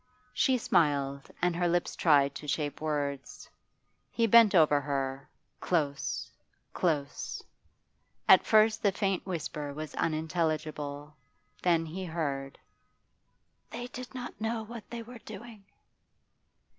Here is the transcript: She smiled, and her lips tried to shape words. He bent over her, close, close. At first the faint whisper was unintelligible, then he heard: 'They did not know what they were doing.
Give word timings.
She 0.33 0.57
smiled, 0.57 1.29
and 1.43 1.55
her 1.55 1.67
lips 1.67 1.95
tried 1.95 2.33
to 2.33 2.47
shape 2.47 2.81
words. 2.81 3.47
He 4.09 4.25
bent 4.25 4.55
over 4.55 4.81
her, 4.81 5.29
close, 5.59 6.31
close. 6.73 7.43
At 8.27 8.43
first 8.43 8.81
the 8.81 8.91
faint 8.91 9.23
whisper 9.27 9.71
was 9.75 9.93
unintelligible, 9.93 11.15
then 11.61 11.85
he 11.85 12.03
heard: 12.05 12.57
'They 13.69 13.85
did 13.93 14.15
not 14.15 14.41
know 14.41 14.63
what 14.63 14.89
they 14.89 15.03
were 15.03 15.19
doing. 15.19 15.63